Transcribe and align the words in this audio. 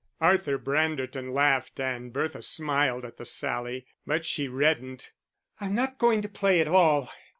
Arthur 0.19 0.57
Branderton 0.57 1.31
laughed 1.31 1.79
and 1.79 2.11
Bertha 2.11 2.41
smiled 2.41 3.05
at 3.05 3.17
the 3.17 3.23
sally, 3.25 3.85
but 4.07 4.25
she 4.25 4.47
reddened. 4.47 5.11
"I'm 5.59 5.75
not 5.75 5.99
going 5.99 6.23
to 6.23 6.27
play 6.27 6.59
at 6.59 6.67
all. 6.67 7.11